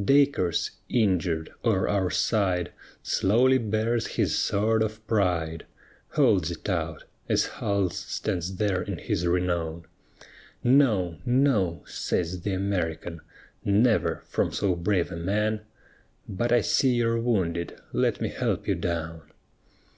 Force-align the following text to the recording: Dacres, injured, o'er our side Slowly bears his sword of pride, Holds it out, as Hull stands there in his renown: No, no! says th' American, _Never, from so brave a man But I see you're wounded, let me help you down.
Dacres, 0.00 0.70
injured, 0.88 1.50
o'er 1.64 1.88
our 1.88 2.10
side 2.10 2.70
Slowly 3.02 3.58
bears 3.58 4.06
his 4.06 4.38
sword 4.38 4.82
of 4.84 5.04
pride, 5.08 5.66
Holds 6.10 6.52
it 6.52 6.68
out, 6.68 7.02
as 7.28 7.46
Hull 7.58 7.90
stands 7.90 8.54
there 8.54 8.82
in 8.82 8.98
his 8.98 9.26
renown: 9.26 9.86
No, 10.62 11.16
no! 11.26 11.82
says 11.86 12.42
th' 12.42 12.46
American, 12.52 13.20
_Never, 13.66 14.22
from 14.26 14.52
so 14.52 14.76
brave 14.76 15.10
a 15.10 15.16
man 15.16 15.62
But 16.28 16.52
I 16.52 16.60
see 16.60 16.94
you're 16.94 17.18
wounded, 17.18 17.76
let 17.92 18.20
me 18.20 18.28
help 18.28 18.68
you 18.68 18.76
down. 18.76 19.22